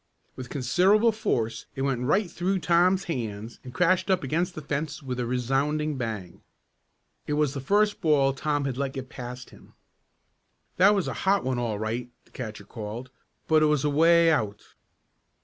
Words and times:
With 0.35 0.49
considerable 0.49 1.11
force 1.11 1.67
it 1.75 1.83
went 1.83 2.01
right 2.05 2.27
through 2.27 2.57
Tom's 2.57 3.03
hands 3.03 3.59
and 3.63 3.71
crashed 3.71 4.09
up 4.09 4.23
against 4.23 4.55
the 4.55 4.61
fence 4.63 5.03
with 5.03 5.19
a 5.19 5.27
resounding 5.27 5.95
bang. 5.95 6.41
It 7.27 7.33
was 7.33 7.53
the 7.53 7.61
first 7.61 8.01
ball 8.01 8.33
Tom 8.33 8.65
had 8.65 8.77
let 8.79 8.93
get 8.93 9.09
past 9.09 9.51
him. 9.51 9.73
"That 10.77 10.95
was 10.95 11.07
a 11.07 11.13
hot 11.29 11.43
one 11.43 11.59
all 11.59 11.77
right!" 11.77 12.09
the 12.25 12.31
catcher 12.31 12.65
called, 12.65 13.11
"but 13.47 13.61
it 13.61 13.67
was 13.67 13.83
away 13.85 14.31
out." 14.31 14.73